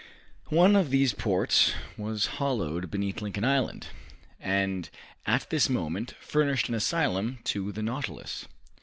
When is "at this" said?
5.27-5.69